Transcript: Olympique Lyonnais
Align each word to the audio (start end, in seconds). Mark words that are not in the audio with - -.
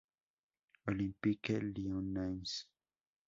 Olympique 0.87 1.53
Lyonnais 1.61 2.65